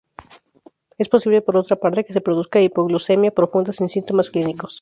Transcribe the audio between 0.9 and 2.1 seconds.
Es posible por otra parte,